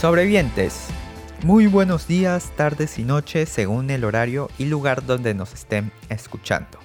Sobrevivientes, 0.00 0.86
muy 1.44 1.66
buenos 1.66 2.08
días, 2.08 2.52
tardes 2.56 2.98
y 2.98 3.04
noches 3.04 3.50
según 3.50 3.90
el 3.90 4.04
horario 4.06 4.48
y 4.56 4.64
lugar 4.64 5.04
donde 5.04 5.34
nos 5.34 5.52
estén 5.52 5.92
escuchando. 6.08 6.78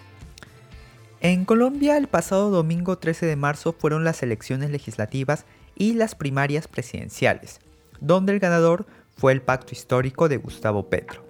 En 1.21 1.45
Colombia 1.45 1.95
el 1.95 2.09
pasado 2.09 2.49
domingo 2.49 2.97
13 2.97 3.25
de 3.25 3.37
marzo 3.37 3.71
fueron 3.71 4.03
las 4.03 4.21
elecciones 4.21 4.69
legislativas 4.69 5.45
y 5.75 5.93
las 5.93 6.13
primarias 6.13 6.67
presidenciales, 6.67 7.61
donde 8.01 8.33
el 8.33 8.39
ganador 8.41 8.85
fue 9.15 9.31
el 9.31 9.41
pacto 9.41 9.71
histórico 9.71 10.27
de 10.27 10.35
Gustavo 10.35 10.89
Petro. 10.89 11.25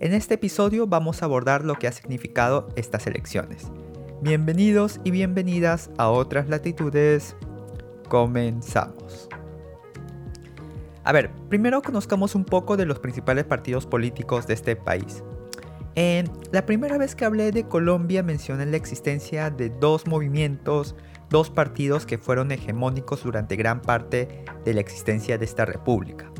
En 0.00 0.14
este 0.14 0.36
episodio 0.36 0.86
vamos 0.86 1.20
a 1.20 1.26
abordar 1.26 1.62
lo 1.62 1.74
que 1.74 1.88
ha 1.88 1.92
significado 1.92 2.70
estas 2.74 3.06
elecciones. 3.06 3.66
Bienvenidos 4.22 4.98
y 5.04 5.10
bienvenidas 5.10 5.90
a 5.98 6.08
otras 6.08 6.48
latitudes. 6.48 7.36
Comenzamos. 8.08 9.28
A 11.08 11.12
ver, 11.12 11.30
primero 11.48 11.80
conozcamos 11.80 12.34
un 12.34 12.44
poco 12.44 12.76
de 12.76 12.84
los 12.84 12.98
principales 12.98 13.46
partidos 13.46 13.86
políticos 13.86 14.46
de 14.46 14.52
este 14.52 14.76
país. 14.76 15.24
En 15.94 16.30
la 16.52 16.66
primera 16.66 16.98
vez 16.98 17.14
que 17.14 17.24
hablé 17.24 17.50
de 17.50 17.66
Colombia 17.66 18.22
mencioné 18.22 18.66
la 18.66 18.76
existencia 18.76 19.48
de 19.48 19.70
dos 19.70 20.06
movimientos, 20.06 20.96
dos 21.30 21.48
partidos 21.48 22.04
que 22.04 22.18
fueron 22.18 22.52
hegemónicos 22.52 23.24
durante 23.24 23.56
gran 23.56 23.80
parte 23.80 24.44
de 24.66 24.74
la 24.74 24.82
existencia 24.82 25.38
de 25.38 25.46
esta 25.46 25.64
república. 25.64 26.30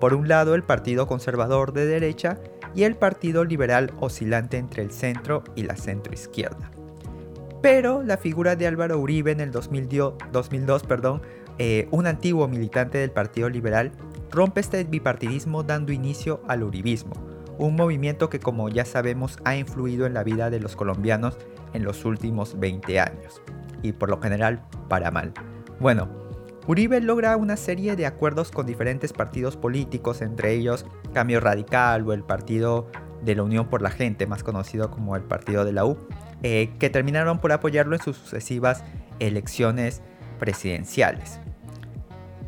Por 0.00 0.14
un 0.14 0.26
lado 0.26 0.56
el 0.56 0.64
Partido 0.64 1.06
Conservador 1.06 1.72
de 1.72 1.86
derecha 1.86 2.40
y 2.74 2.82
el 2.82 2.96
Partido 2.96 3.44
Liberal 3.44 3.92
oscilante 4.00 4.56
entre 4.56 4.82
el 4.82 4.90
centro 4.90 5.44
y 5.54 5.62
la 5.62 5.76
centroizquierda. 5.76 6.72
Pero 7.62 8.02
la 8.02 8.16
figura 8.16 8.56
de 8.56 8.66
Álvaro 8.66 8.98
Uribe 8.98 9.30
en 9.30 9.40
el 9.40 9.52
2002, 9.52 10.82
perdón, 10.88 11.22
eh, 11.58 11.88
un 11.90 12.06
antiguo 12.06 12.46
militante 12.46 12.98
del 12.98 13.10
Partido 13.10 13.48
Liberal, 13.48 13.90
rompe 14.30 14.60
este 14.60 14.84
bipartidismo 14.84 15.62
dando 15.62 15.92
inicio 15.92 16.42
al 16.48 16.62
uribismo, 16.62 17.12
un 17.58 17.76
movimiento 17.76 18.30
que 18.30 18.40
como 18.40 18.68
ya 18.68 18.84
sabemos 18.84 19.38
ha 19.44 19.56
influido 19.56 20.06
en 20.06 20.14
la 20.14 20.24
vida 20.24 20.50
de 20.50 20.60
los 20.60 20.76
colombianos 20.76 21.36
en 21.74 21.84
los 21.84 22.04
últimos 22.04 22.58
20 22.58 23.00
años, 23.00 23.42
y 23.82 23.92
por 23.92 24.10
lo 24.10 24.20
general 24.20 24.62
para 24.88 25.10
mal. 25.10 25.32
Bueno, 25.80 26.08
Uribe 26.66 27.00
logra 27.00 27.36
una 27.36 27.56
serie 27.56 27.96
de 27.96 28.04
acuerdos 28.04 28.50
con 28.50 28.66
diferentes 28.66 29.14
partidos 29.14 29.56
políticos, 29.56 30.20
entre 30.20 30.52
ellos 30.52 30.84
Cambio 31.14 31.40
Radical 31.40 32.06
o 32.06 32.12
el 32.12 32.22
Partido 32.22 32.90
de 33.22 33.34
la 33.34 33.42
Unión 33.42 33.68
por 33.68 33.80
la 33.80 33.90
Gente, 33.90 34.26
más 34.26 34.44
conocido 34.44 34.90
como 34.90 35.16
el 35.16 35.22
Partido 35.22 35.64
de 35.64 35.72
la 35.72 35.86
U, 35.86 35.96
eh, 36.42 36.74
que 36.78 36.90
terminaron 36.90 37.38
por 37.38 37.52
apoyarlo 37.52 37.96
en 37.96 38.02
sus 38.02 38.18
sucesivas 38.18 38.84
elecciones 39.18 40.02
presidenciales. 40.38 41.40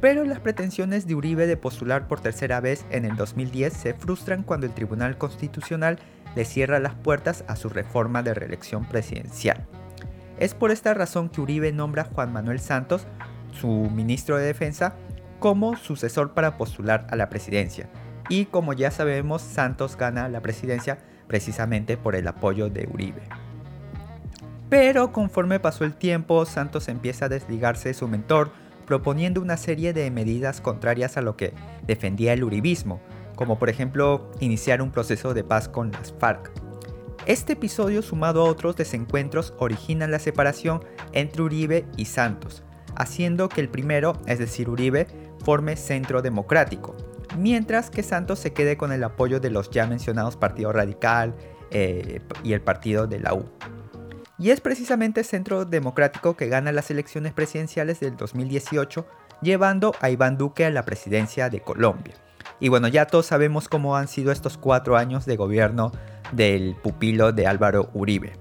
Pero 0.00 0.24
las 0.24 0.40
pretensiones 0.40 1.06
de 1.06 1.14
Uribe 1.14 1.46
de 1.46 1.56
postular 1.56 2.08
por 2.08 2.20
tercera 2.20 2.60
vez 2.60 2.86
en 2.90 3.04
el 3.04 3.16
2010 3.16 3.72
se 3.72 3.94
frustran 3.94 4.42
cuando 4.42 4.66
el 4.66 4.72
Tribunal 4.72 5.18
Constitucional 5.18 5.98
le 6.34 6.44
cierra 6.44 6.78
las 6.78 6.94
puertas 6.94 7.44
a 7.48 7.56
su 7.56 7.68
reforma 7.68 8.22
de 8.22 8.32
reelección 8.32 8.86
presidencial. 8.86 9.66
Es 10.38 10.54
por 10.54 10.70
esta 10.70 10.94
razón 10.94 11.28
que 11.28 11.42
Uribe 11.42 11.70
nombra 11.70 12.02
a 12.02 12.06
Juan 12.06 12.32
Manuel 12.32 12.60
Santos, 12.60 13.06
su 13.52 13.68
ministro 13.68 14.38
de 14.38 14.46
Defensa, 14.46 14.94
como 15.38 15.76
sucesor 15.76 16.32
para 16.32 16.56
postular 16.56 17.06
a 17.10 17.16
la 17.16 17.28
presidencia. 17.28 17.90
Y 18.30 18.46
como 18.46 18.72
ya 18.72 18.90
sabemos, 18.90 19.42
Santos 19.42 19.96
gana 19.98 20.28
la 20.28 20.40
presidencia 20.40 20.98
precisamente 21.26 21.96
por 21.96 22.14
el 22.14 22.26
apoyo 22.26 22.70
de 22.70 22.88
Uribe. 22.90 23.22
Pero 24.70 25.12
conforme 25.12 25.60
pasó 25.60 25.84
el 25.84 25.94
tiempo, 25.94 26.46
Santos 26.46 26.88
empieza 26.88 27.26
a 27.26 27.28
desligarse 27.28 27.88
de 27.88 27.94
su 27.94 28.06
mentor, 28.08 28.52
proponiendo 28.90 29.40
una 29.40 29.56
serie 29.56 29.92
de 29.92 30.10
medidas 30.10 30.60
contrarias 30.60 31.16
a 31.16 31.20
lo 31.20 31.36
que 31.36 31.54
defendía 31.86 32.32
el 32.32 32.42
uribismo, 32.42 33.00
como 33.36 33.56
por 33.56 33.70
ejemplo 33.70 34.32
iniciar 34.40 34.82
un 34.82 34.90
proceso 34.90 35.32
de 35.32 35.44
paz 35.44 35.68
con 35.68 35.92
las 35.92 36.12
FARC. 36.12 36.50
Este 37.24 37.52
episodio 37.52 38.02
sumado 38.02 38.40
a 38.40 38.50
otros 38.50 38.74
desencuentros 38.74 39.54
origina 39.58 40.08
la 40.08 40.18
separación 40.18 40.84
entre 41.12 41.42
Uribe 41.42 41.84
y 41.96 42.06
Santos, 42.06 42.64
haciendo 42.96 43.48
que 43.48 43.60
el 43.60 43.68
primero, 43.68 44.14
es 44.26 44.40
decir 44.40 44.68
Uribe, 44.68 45.06
forme 45.44 45.76
centro 45.76 46.20
democrático, 46.20 46.96
mientras 47.38 47.90
que 47.90 48.02
Santos 48.02 48.40
se 48.40 48.52
quede 48.52 48.76
con 48.76 48.90
el 48.90 49.04
apoyo 49.04 49.38
de 49.38 49.50
los 49.50 49.70
ya 49.70 49.86
mencionados 49.86 50.36
Partido 50.36 50.72
Radical 50.72 51.36
eh, 51.70 52.22
y 52.42 52.54
el 52.54 52.60
Partido 52.60 53.06
de 53.06 53.20
la 53.20 53.34
U. 53.34 53.44
Y 54.40 54.50
es 54.52 54.62
precisamente 54.62 55.22
Centro 55.22 55.66
Democrático 55.66 56.34
que 56.34 56.48
gana 56.48 56.72
las 56.72 56.90
elecciones 56.90 57.34
presidenciales 57.34 58.00
del 58.00 58.16
2018, 58.16 59.06
llevando 59.42 59.94
a 60.00 60.08
Iván 60.08 60.38
Duque 60.38 60.64
a 60.64 60.70
la 60.70 60.86
presidencia 60.86 61.50
de 61.50 61.60
Colombia. 61.60 62.14
Y 62.58 62.70
bueno, 62.70 62.88
ya 62.88 63.06
todos 63.06 63.26
sabemos 63.26 63.68
cómo 63.68 63.98
han 63.98 64.08
sido 64.08 64.32
estos 64.32 64.56
cuatro 64.56 64.96
años 64.96 65.26
de 65.26 65.36
gobierno 65.36 65.92
del 66.32 66.74
pupilo 66.74 67.32
de 67.32 67.46
Álvaro 67.46 67.90
Uribe. 67.92 68.32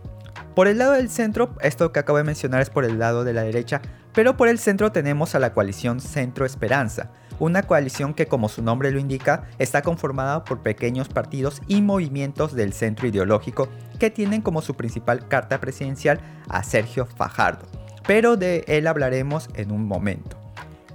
Por 0.55 0.67
el 0.69 0.77
lado 0.77 0.93
del 0.93 1.09
centro, 1.09 1.53
esto 1.61 1.91
que 1.91 1.99
acabo 1.99 2.17
de 2.17 2.23
mencionar 2.23 2.61
es 2.61 2.69
por 2.69 2.85
el 2.85 2.97
lado 2.97 3.25
de 3.25 3.33
la 3.33 3.43
derecha, 3.43 3.81
pero 4.13 4.37
por 4.37 4.47
el 4.47 4.57
centro 4.57 4.93
tenemos 4.93 5.35
a 5.35 5.39
la 5.39 5.53
coalición 5.53 5.99
Centro 5.99 6.45
Esperanza, 6.45 7.11
una 7.39 7.63
coalición 7.63 8.13
que 8.13 8.27
como 8.27 8.49
su 8.49 8.61
nombre 8.61 8.91
lo 8.91 8.99
indica 8.99 9.47
está 9.57 9.81
conformada 9.81 10.43
por 10.43 10.59
pequeños 10.59 11.09
partidos 11.09 11.61
y 11.67 11.81
movimientos 11.81 12.53
del 12.53 12.73
centro 12.73 13.07
ideológico 13.07 13.69
que 13.97 14.11
tienen 14.11 14.41
como 14.41 14.61
su 14.61 14.75
principal 14.75 15.27
carta 15.27 15.59
presidencial 15.59 16.19
a 16.47 16.63
Sergio 16.63 17.05
Fajardo, 17.05 17.65
pero 18.05 18.37
de 18.37 18.63
él 18.67 18.87
hablaremos 18.87 19.49
en 19.55 19.71
un 19.71 19.85
momento. 19.85 20.37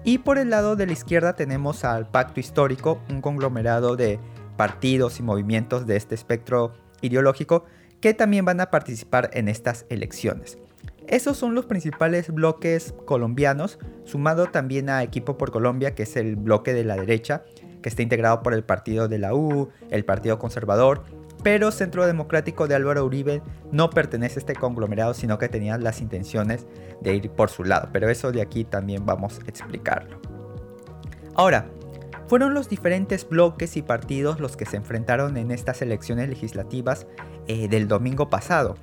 Y 0.04 0.18
por 0.18 0.38
el 0.38 0.50
lado 0.50 0.76
de 0.76 0.86
la 0.86 0.92
izquierda 0.92 1.34
tenemos 1.34 1.84
al 1.84 2.06
Pacto 2.06 2.38
Histórico, 2.38 3.00
un 3.08 3.22
conglomerado 3.22 3.96
de 3.96 4.18
partidos 4.56 5.18
y 5.18 5.22
movimientos 5.22 5.86
de 5.86 5.96
este 5.96 6.14
espectro 6.14 6.74
ideológico 7.00 7.64
que 8.00 8.12
también 8.12 8.44
van 8.44 8.60
a 8.60 8.70
participar 8.70 9.30
en 9.32 9.48
estas 9.48 9.86
elecciones. 9.88 10.58
Esos 11.06 11.36
son 11.36 11.54
los 11.54 11.66
principales 11.66 12.32
bloques 12.32 12.94
colombianos, 13.04 13.78
sumado 14.04 14.46
también 14.46 14.88
a 14.88 15.02
Equipo 15.02 15.36
por 15.36 15.50
Colombia, 15.50 15.94
que 15.94 16.04
es 16.04 16.16
el 16.16 16.36
bloque 16.36 16.72
de 16.72 16.84
la 16.84 16.96
derecha, 16.96 17.44
que 17.82 17.90
está 17.90 18.02
integrado 18.02 18.42
por 18.42 18.54
el 18.54 18.64
partido 18.64 19.06
de 19.06 19.18
la 19.18 19.34
U, 19.34 19.68
el 19.90 20.06
Partido 20.06 20.38
Conservador, 20.38 21.04
pero 21.42 21.70
Centro 21.70 22.06
Democrático 22.06 22.66
de 22.66 22.74
Álvaro 22.74 23.04
Uribe 23.04 23.42
no 23.70 23.90
pertenece 23.90 24.38
a 24.38 24.40
este 24.40 24.54
conglomerado, 24.54 25.12
sino 25.12 25.36
que 25.36 25.50
tenía 25.50 25.76
las 25.76 26.00
intenciones 26.00 26.66
de 27.02 27.14
ir 27.14 27.30
por 27.30 27.50
su 27.50 27.64
lado, 27.64 27.90
pero 27.92 28.08
eso 28.08 28.32
de 28.32 28.40
aquí 28.40 28.64
también 28.64 29.04
vamos 29.04 29.38
a 29.38 29.48
explicarlo. 29.48 30.22
Ahora, 31.34 31.66
fueron 32.28 32.54
los 32.54 32.70
diferentes 32.70 33.28
bloques 33.28 33.76
y 33.76 33.82
partidos 33.82 34.40
los 34.40 34.56
que 34.56 34.64
se 34.64 34.78
enfrentaron 34.78 35.36
en 35.36 35.50
estas 35.50 35.82
elecciones 35.82 36.30
legislativas 36.30 37.06
eh, 37.46 37.68
del 37.68 37.88
domingo 37.88 38.30
pasado 38.30 38.76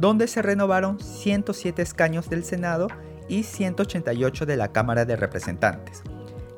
donde 0.00 0.28
se 0.28 0.40
renovaron 0.40 0.98
107 0.98 1.82
escaños 1.82 2.30
del 2.30 2.42
Senado 2.42 2.88
y 3.28 3.42
188 3.42 4.46
de 4.46 4.56
la 4.56 4.72
Cámara 4.72 5.04
de 5.04 5.14
Representantes. 5.14 6.02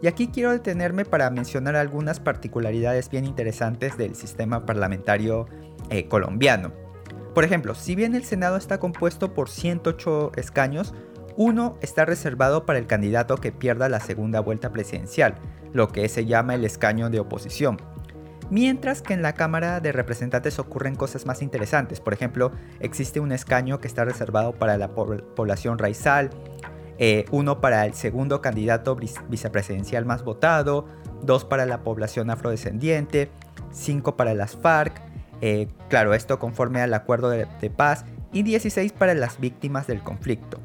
Y 0.00 0.06
aquí 0.06 0.28
quiero 0.28 0.53
detenerme 0.53 1.04
para 1.04 1.28
mencionar 1.30 1.75
algunas 1.75 2.20
particularidades 2.20 3.10
bien 3.10 3.25
interesantes 3.25 3.97
del 3.97 4.14
sistema 4.14 4.64
parlamentario 4.64 5.47
eh, 5.91 6.06
colombiano. 6.06 6.72
Por 7.34 7.44
ejemplo, 7.44 7.75
si 7.75 7.94
bien 7.97 8.14
el 8.14 8.25
Senado 8.25 8.56
está 8.56 8.78
compuesto 8.78 9.34
por 9.34 9.48
108 9.48 10.32
escaños, 10.36 10.94
uno 11.36 11.78
está 11.81 12.04
reservado 12.04 12.64
para 12.64 12.78
el 12.78 12.86
candidato 12.86 13.36
que 13.36 13.52
pierda 13.52 13.88
la 13.88 14.00
segunda 14.00 14.41
vuelta 14.41 14.70
presidencial, 14.70 15.34
lo 15.72 15.88
que 15.88 16.08
se 16.08 16.26
llama 16.26 16.54
el 16.54 16.64
escaño 16.64 17.10
de 17.10 17.20
oposición. 17.20 17.78
Mientras 18.52 19.00
que 19.00 19.14
en 19.14 19.22
la 19.22 19.32
Cámara 19.32 19.80
de 19.80 19.92
Representantes 19.92 20.58
ocurren 20.58 20.94
cosas 20.94 21.24
más 21.24 21.40
interesantes. 21.40 22.00
Por 22.00 22.12
ejemplo, 22.12 22.52
existe 22.80 23.18
un 23.18 23.32
escaño 23.32 23.80
que 23.80 23.88
está 23.88 24.04
reservado 24.04 24.52
para 24.52 24.76
la 24.76 24.88
población 24.88 25.78
raizal, 25.78 26.28
eh, 26.98 27.24
uno 27.30 27.62
para 27.62 27.87
el 27.87 27.94
segundo 27.94 28.43
candidato 28.43 28.94
vicepresidencial 28.94 30.04
más 30.04 30.22
votado, 30.22 30.84
dos 31.22 31.46
para 31.46 31.64
la 31.64 31.82
población 31.82 32.28
afrodescendiente, 32.28 33.31
cinco 33.70 34.19
para 34.19 34.34
las 34.34 34.55
FARC, 34.55 35.00
eh, 35.40 35.69
claro, 35.88 36.12
esto 36.12 36.38
conforme 36.38 36.82
al 36.82 36.93
acuerdo 36.93 37.31
de, 37.31 37.46
paz, 37.75 38.05
y 38.34 38.43
16 38.43 38.93
para 38.93 39.14
las 39.14 39.40
víctimas 39.40 39.87
del 39.87 40.02
conflicto. 40.02 40.60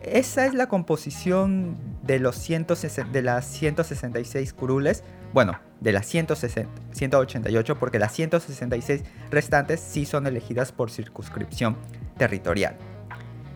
Esa 0.00 0.46
es 0.46 0.54
la 0.54 0.68
composición 0.68 1.76
de, 2.10 2.18
los 2.18 2.48
de 2.48 3.22
las 3.22 3.46
166 3.46 4.52
curules, 4.52 5.04
bueno, 5.32 5.60
de 5.80 5.92
las 5.92 6.06
188 6.06 7.78
porque 7.78 8.00
las 8.00 8.12
166 8.12 9.04
restantes 9.30 9.78
sí 9.78 10.04
son 10.04 10.26
elegidas 10.26 10.72
por 10.72 10.90
circunscripción 10.90 11.76
territorial. 12.18 12.76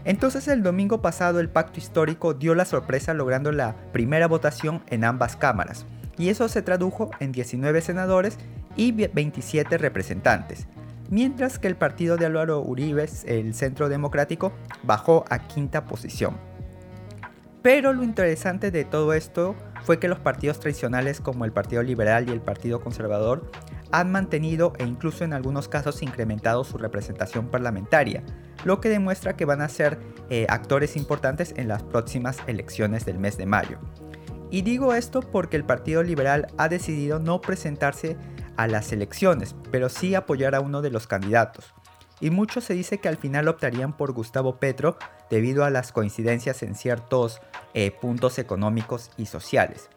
Entonces 0.04 0.46
el 0.46 0.62
domingo 0.62 1.02
pasado 1.02 1.40
el 1.40 1.48
pacto 1.48 1.80
histórico 1.80 2.32
dio 2.32 2.54
la 2.54 2.64
sorpresa 2.64 3.12
logrando 3.12 3.50
la 3.50 3.74
primera 3.92 4.28
votación 4.28 4.84
en 4.88 5.02
ambas 5.02 5.34
cámaras, 5.34 5.84
y 6.16 6.28
eso 6.28 6.48
se 6.48 6.62
tradujo 6.62 7.10
en 7.18 7.32
19 7.32 7.80
senadores 7.80 8.38
y 8.76 8.92
27 8.92 9.78
representantes, 9.78 10.68
mientras 11.10 11.58
que 11.58 11.66
el 11.66 11.74
partido 11.74 12.16
de 12.16 12.26
Álvaro 12.26 12.60
Uribe, 12.60 13.08
el 13.26 13.52
Centro 13.54 13.88
Democrático, 13.88 14.52
bajó 14.84 15.24
a 15.28 15.40
quinta 15.40 15.86
posición. 15.86 16.53
Pero 17.64 17.94
lo 17.94 18.02
interesante 18.02 18.70
de 18.70 18.84
todo 18.84 19.14
esto 19.14 19.56
fue 19.84 19.98
que 19.98 20.06
los 20.06 20.18
partidos 20.18 20.60
tradicionales 20.60 21.22
como 21.22 21.46
el 21.46 21.52
Partido 21.52 21.82
Liberal 21.82 22.28
y 22.28 22.32
el 22.32 22.42
Partido 22.42 22.82
Conservador 22.82 23.50
han 23.90 24.12
mantenido 24.12 24.74
e 24.78 24.84
incluso 24.84 25.24
en 25.24 25.32
algunos 25.32 25.66
casos 25.66 26.02
incrementado 26.02 26.62
su 26.64 26.76
representación 26.76 27.48
parlamentaria, 27.48 28.22
lo 28.66 28.82
que 28.82 28.90
demuestra 28.90 29.34
que 29.34 29.46
van 29.46 29.62
a 29.62 29.70
ser 29.70 29.98
eh, 30.28 30.44
actores 30.50 30.94
importantes 30.94 31.54
en 31.56 31.68
las 31.68 31.82
próximas 31.82 32.36
elecciones 32.46 33.06
del 33.06 33.18
mes 33.18 33.38
de 33.38 33.46
mayo. 33.46 33.78
Y 34.50 34.60
digo 34.60 34.92
esto 34.92 35.22
porque 35.22 35.56
el 35.56 35.64
Partido 35.64 36.02
Liberal 36.02 36.48
ha 36.58 36.68
decidido 36.68 37.18
no 37.18 37.40
presentarse 37.40 38.18
a 38.58 38.66
las 38.66 38.92
elecciones, 38.92 39.56
pero 39.70 39.88
sí 39.88 40.14
apoyar 40.14 40.54
a 40.54 40.60
uno 40.60 40.82
de 40.82 40.90
los 40.90 41.06
candidatos. 41.06 41.72
Y 42.24 42.30
mucho 42.30 42.62
se 42.62 42.72
dice 42.72 42.96
que 43.00 43.08
al 43.08 43.18
final 43.18 43.48
optarían 43.48 43.94
por 43.94 44.12
Gustavo 44.12 44.56
Petro 44.56 44.96
debido 45.28 45.62
a 45.62 45.68
las 45.68 45.92
coincidencias 45.92 46.62
en 46.62 46.74
ciertos 46.74 47.42
eh, 47.74 47.90
puntos 47.90 48.38
económicos 48.38 49.10
y 49.18 49.26
sociales. 49.26 49.90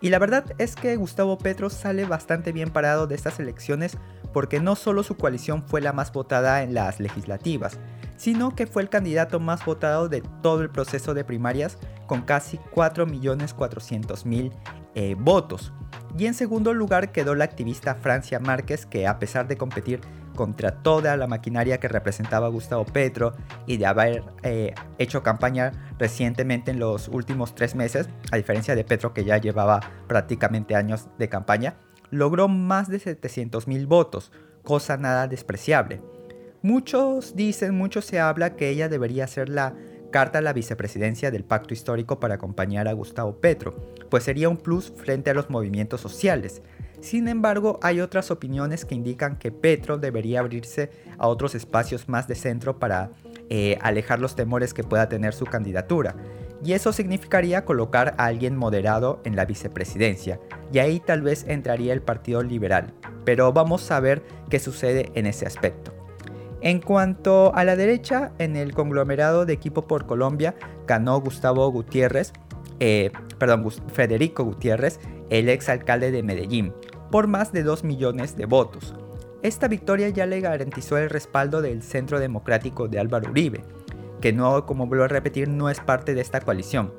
Y 0.00 0.08
la 0.08 0.18
verdad 0.18 0.46
es 0.56 0.76
que 0.76 0.96
Gustavo 0.96 1.36
Petro 1.36 1.68
sale 1.68 2.06
bastante 2.06 2.52
bien 2.52 2.70
parado 2.70 3.06
de 3.06 3.16
estas 3.16 3.38
elecciones 3.38 3.98
porque 4.32 4.60
no 4.60 4.76
solo 4.76 5.02
su 5.02 5.18
coalición 5.18 5.62
fue 5.62 5.82
la 5.82 5.92
más 5.92 6.10
votada 6.10 6.62
en 6.62 6.72
las 6.72 7.00
legislativas, 7.00 7.78
sino 8.16 8.56
que 8.56 8.66
fue 8.66 8.80
el 8.80 8.88
candidato 8.88 9.38
más 9.38 9.62
votado 9.62 10.08
de 10.08 10.22
todo 10.42 10.62
el 10.62 10.70
proceso 10.70 11.12
de 11.12 11.24
primarias 11.24 11.76
con 12.06 12.22
casi 12.22 12.56
4.400.000 12.74 14.52
eh, 14.94 15.16
votos. 15.18 15.74
Y 16.16 16.24
en 16.24 16.32
segundo 16.32 16.72
lugar 16.72 17.12
quedó 17.12 17.34
la 17.34 17.44
activista 17.44 17.94
Francia 17.94 18.40
Márquez 18.40 18.86
que 18.86 19.06
a 19.06 19.18
pesar 19.18 19.46
de 19.48 19.58
competir 19.58 20.00
contra 20.38 20.70
toda 20.70 21.16
la 21.16 21.26
maquinaria 21.26 21.80
que 21.80 21.88
representaba 21.88 22.46
Gustavo 22.46 22.84
Petro 22.84 23.32
y 23.66 23.76
de 23.76 23.86
haber 23.86 24.22
eh, 24.44 24.72
hecho 24.98 25.24
campaña 25.24 25.72
recientemente 25.98 26.70
en 26.70 26.78
los 26.78 27.08
últimos 27.08 27.56
tres 27.56 27.74
meses, 27.74 28.08
a 28.30 28.36
diferencia 28.36 28.76
de 28.76 28.84
Petro 28.84 29.12
que 29.12 29.24
ya 29.24 29.38
llevaba 29.38 29.80
prácticamente 30.06 30.76
años 30.76 31.08
de 31.18 31.28
campaña, 31.28 31.74
logró 32.10 32.46
más 32.46 32.86
de 32.86 33.00
700.000 33.00 33.88
votos, 33.88 34.30
cosa 34.62 34.96
nada 34.96 35.26
despreciable. 35.26 36.00
Muchos 36.62 37.34
dicen, 37.34 37.74
mucho 37.74 38.00
se 38.00 38.20
habla 38.20 38.54
que 38.54 38.68
ella 38.68 38.88
debería 38.88 39.26
ser 39.26 39.48
la 39.48 39.74
carta 40.12 40.38
a 40.38 40.42
la 40.42 40.52
vicepresidencia 40.52 41.32
del 41.32 41.42
pacto 41.42 41.74
histórico 41.74 42.20
para 42.20 42.36
acompañar 42.36 42.86
a 42.86 42.92
Gustavo 42.92 43.40
Petro, 43.40 43.74
pues 44.08 44.22
sería 44.22 44.48
un 44.48 44.56
plus 44.56 44.92
frente 44.96 45.30
a 45.30 45.34
los 45.34 45.50
movimientos 45.50 46.00
sociales. 46.00 46.62
Sin 47.00 47.28
embargo, 47.28 47.78
hay 47.82 48.00
otras 48.00 48.30
opiniones 48.30 48.84
que 48.84 48.94
indican 48.94 49.36
que 49.36 49.52
Petro 49.52 49.98
debería 49.98 50.40
abrirse 50.40 50.90
a 51.16 51.28
otros 51.28 51.54
espacios 51.54 52.08
más 52.08 52.26
de 52.26 52.34
centro 52.34 52.78
para 52.78 53.10
eh, 53.50 53.78
alejar 53.80 54.18
los 54.18 54.34
temores 54.34 54.74
que 54.74 54.82
pueda 54.82 55.08
tener 55.08 55.32
su 55.32 55.46
candidatura. 55.46 56.16
Y 56.64 56.72
eso 56.72 56.92
significaría 56.92 57.64
colocar 57.64 58.14
a 58.18 58.26
alguien 58.26 58.56
moderado 58.56 59.20
en 59.24 59.36
la 59.36 59.44
vicepresidencia, 59.44 60.40
y 60.72 60.80
ahí 60.80 60.98
tal 60.98 61.22
vez 61.22 61.44
entraría 61.46 61.92
el 61.92 62.02
Partido 62.02 62.42
Liberal. 62.42 62.92
Pero 63.24 63.52
vamos 63.52 63.90
a 63.92 64.00
ver 64.00 64.24
qué 64.50 64.58
sucede 64.58 65.12
en 65.14 65.26
ese 65.26 65.46
aspecto. 65.46 65.94
En 66.60 66.80
cuanto 66.80 67.54
a 67.54 67.62
la 67.62 67.76
derecha, 67.76 68.32
en 68.38 68.56
el 68.56 68.74
conglomerado 68.74 69.46
de 69.46 69.52
equipo 69.52 69.86
por 69.86 70.06
Colombia 70.06 70.56
ganó 70.88 71.20
Gustavo 71.20 71.70
Gutiérrez, 71.70 72.32
eh, 72.80 73.12
perdón, 73.38 73.70
Federico 73.92 74.44
Gutiérrez, 74.44 74.98
el 75.30 75.48
ex 75.48 75.68
alcalde 75.68 76.10
de 76.10 76.22
Medellín, 76.22 76.72
por 77.10 77.26
más 77.26 77.52
de 77.52 77.62
2 77.62 77.84
millones 77.84 78.36
de 78.36 78.46
votos. 78.46 78.94
Esta 79.42 79.68
victoria 79.68 80.08
ya 80.08 80.26
le 80.26 80.40
garantizó 80.40 80.98
el 80.98 81.10
respaldo 81.10 81.62
del 81.62 81.82
Centro 81.82 82.18
Democrático 82.18 82.88
de 82.88 82.98
Álvaro 82.98 83.30
Uribe, 83.30 83.62
que 84.20 84.32
no, 84.32 84.66
como 84.66 84.86
vuelvo 84.86 85.04
a 85.04 85.08
repetir, 85.08 85.48
no 85.48 85.70
es 85.70 85.80
parte 85.80 86.14
de 86.14 86.20
esta 86.20 86.40
coalición. 86.40 86.92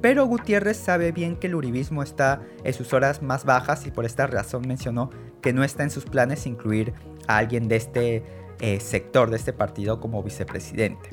Pero 0.00 0.26
Gutiérrez 0.26 0.76
sabe 0.76 1.12
bien 1.12 1.36
que 1.36 1.46
el 1.46 1.54
uribismo 1.54 2.02
está 2.02 2.42
en 2.64 2.74
sus 2.74 2.92
horas 2.92 3.22
más 3.22 3.44
bajas 3.44 3.86
y 3.86 3.90
por 3.90 4.04
esta 4.04 4.26
razón 4.26 4.62
mencionó 4.66 5.10
que 5.40 5.52
no 5.52 5.64
está 5.64 5.82
en 5.84 5.90
sus 5.90 6.04
planes 6.04 6.46
incluir 6.46 6.92
a 7.28 7.38
alguien 7.38 7.68
de 7.68 7.76
este 7.76 8.24
eh, 8.60 8.80
sector 8.80 9.30
de 9.30 9.36
este 9.36 9.52
partido 9.52 10.00
como 10.00 10.22
vicepresidente. 10.22 11.10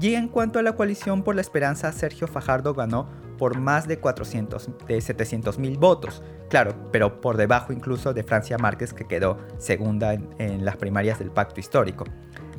Y 0.00 0.14
en 0.14 0.28
cuanto 0.28 0.58
a 0.58 0.62
la 0.62 0.72
coalición 0.72 1.22
por 1.22 1.34
la 1.34 1.40
esperanza, 1.40 1.90
Sergio 1.92 2.26
Fajardo 2.28 2.74
ganó 2.74 3.08
por 3.36 3.58
más 3.58 3.86
de, 3.86 3.98
400, 3.98 4.70
de 4.86 5.00
700 5.00 5.58
mil 5.58 5.78
votos, 5.78 6.22
claro, 6.48 6.74
pero 6.92 7.20
por 7.20 7.36
debajo 7.36 7.72
incluso 7.72 8.14
de 8.14 8.22
Francia 8.22 8.58
Márquez 8.58 8.92
que 8.92 9.06
quedó 9.06 9.38
segunda 9.58 10.14
en 10.14 10.64
las 10.64 10.76
primarias 10.76 11.18
del 11.18 11.30
pacto 11.30 11.60
histórico. 11.60 12.04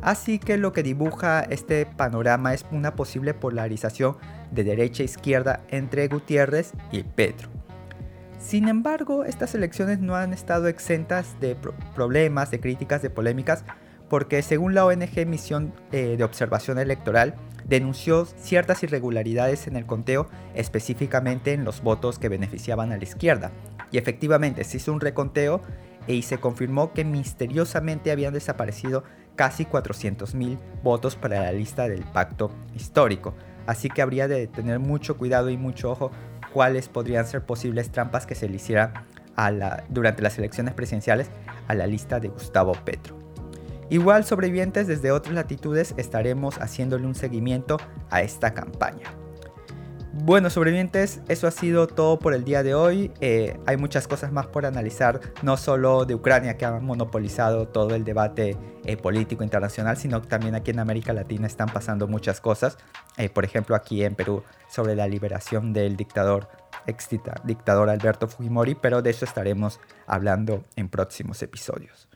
Así 0.02 0.40
que 0.40 0.58
lo 0.58 0.74
que 0.74 0.84
dibuja 0.84 1.42
este 1.42 1.86
panorama 1.86 2.54
es 2.54 2.66
una 2.72 2.96
posible 2.96 3.34
polarización 3.34 4.18
de 4.52 4.64
derecha 4.64 5.04
e 5.04 5.06
izquierda 5.06 5.62
entre 5.70 6.08
Gutiérrez 6.08 6.74
y 6.92 7.04
Petro. 7.04 7.50
Sin 8.40 8.68
embargo, 8.68 9.26
estas 9.26 9.56
elecciones 9.56 10.00
no 10.00 10.16
han 10.16 10.32
estado 10.32 10.68
exentas 10.68 11.40
de 11.40 11.58
problemas, 11.96 12.52
de 12.52 12.60
críticas, 12.60 13.02
de 13.02 13.10
polémicas, 13.10 13.64
porque 14.10 14.42
según 14.42 14.74
la 14.74 14.86
ONG 14.86 15.26
Misión 15.26 15.74
eh, 15.92 16.16
de 16.18 16.24
Observación 16.24 16.80
Electoral, 16.80 17.36
denunció 17.66 18.26
ciertas 18.26 18.84
irregularidades 18.84 19.68
en 19.68 19.76
el 19.76 19.86
conteo, 19.86 20.30
específicamente 20.56 21.54
en 21.54 21.66
los 21.66 21.82
votos 21.82 22.18
que 22.18 22.30
beneficiaban 22.30 22.92
a 22.92 22.98
la 22.98 23.04
izquierda. 23.04 23.52
Y 23.92 23.98
efectivamente 23.98 24.64
se 24.64 24.78
hizo 24.78 24.94
un 24.94 25.02
reconteo 25.02 25.62
y 26.08 26.22
se 26.22 26.38
confirmó 26.38 26.94
que 26.94 27.04
misteriosamente 27.04 28.12
habían 28.12 28.34
desaparecido 28.34 29.04
casi 29.36 29.66
400.000 29.66 30.58
votos 30.82 31.16
para 31.16 31.42
la 31.42 31.52
lista 31.52 31.88
del 31.88 32.04
pacto 32.04 32.52
histórico. 32.76 33.36
Así 33.66 33.90
que 33.90 34.02
habría 34.02 34.30
de 34.30 34.48
tener 34.48 34.80
mucho 34.80 35.18
cuidado 35.18 35.50
y 35.50 35.58
mucho 35.58 35.92
ojo 35.92 36.12
cuáles 36.54 36.88
podrían 36.88 37.28
ser 37.28 37.46
posibles 37.46 37.92
trampas 37.92 38.26
que 38.26 38.36
se 38.36 38.48
le 38.48 38.56
hicieran 38.56 38.94
durante 39.90 40.24
las 40.24 40.38
elecciones 40.38 40.74
presidenciales 40.74 41.30
a 41.68 41.76
la 41.76 41.86
lista 41.86 42.20
de 42.20 42.30
Gustavo 42.30 42.74
Petro. 42.86 43.27
Igual 43.90 44.26
sobrevivientes 44.26 44.88
desde 44.88 45.12
otras 45.12 45.34
latitudes 45.34 45.94
estaremos 45.98 46.58
haciéndole 46.58 47.06
un 47.06 47.16
seguimiento 47.16 47.78
a 48.10 48.22
esta 48.22 48.54
campaña. 48.54 49.14
Bueno, 50.24 50.50
sobrevivientes, 50.50 51.22
eso 51.30 51.48
ha 51.48 51.52
sido 51.52 51.86
todo 51.88 52.18
por 52.18 52.34
el 52.34 52.44
día 52.44 52.64
de 52.64 52.74
hoy. 52.74 53.12
Eh, 53.22 53.58
hay 53.68 53.78
muchas 53.78 54.08
cosas 54.08 54.32
más 54.32 54.48
por 54.48 54.66
analizar, 54.66 55.22
no 55.44 55.58
solo 55.58 56.06
de 56.06 56.16
Ucrania 56.16 56.58
que 56.58 56.66
ha 56.66 56.80
monopolizado 56.80 57.68
todo 57.68 57.94
el 57.96 58.04
debate 58.04 58.58
eh, 58.84 58.98
político 58.98 59.44
internacional, 59.44 59.96
sino 59.96 60.22
también 60.22 60.56
aquí 60.56 60.72
en 60.72 60.80
América 60.80 61.14
Latina 61.14 61.46
están 61.46 61.70
pasando 61.70 62.08
muchas 62.08 62.42
cosas. 62.42 62.78
Eh, 63.18 63.30
por 63.30 63.46
ejemplo, 63.46 63.76
aquí 63.76 64.04
en 64.04 64.16
Perú, 64.16 64.44
sobre 64.68 64.96
la 64.96 65.08
liberación 65.08 65.72
del 65.72 65.96
dictador, 65.96 66.50
ex 66.88 67.08
dictador 67.46 67.90
Alberto 67.90 68.28
Fujimori, 68.28 68.76
pero 68.76 69.04
de 69.04 69.12
eso 69.12 69.24
estaremos 69.24 69.80
hablando 70.08 70.66
en 70.76 70.90
próximos 70.90 71.42
episodios. 71.44 72.10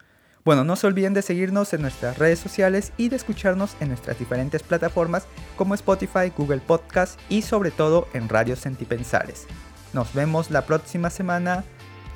Bueno, 0.43 0.63
no 0.63 0.75
se 0.75 0.87
olviden 0.87 1.13
de 1.13 1.21
seguirnos 1.21 1.71
en 1.73 1.83
nuestras 1.83 2.17
redes 2.17 2.39
sociales 2.39 2.93
y 2.97 3.09
de 3.09 3.15
escucharnos 3.15 3.75
en 3.79 3.89
nuestras 3.89 4.17
diferentes 4.17 4.63
plataformas 4.63 5.27
como 5.55 5.75
Spotify, 5.75 6.31
Google 6.35 6.61
Podcast 6.65 7.19
y 7.29 7.43
sobre 7.43 7.69
todo 7.69 8.07
en 8.13 8.27
Radio 8.27 8.55
Sentipensares. 8.55 9.45
Nos 9.93 10.13
vemos 10.13 10.49
la 10.49 10.65
próxima 10.65 11.11
semana. 11.11 11.63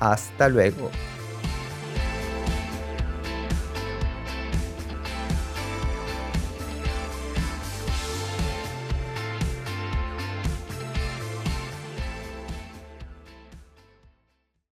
Hasta 0.00 0.48
luego. 0.48 0.90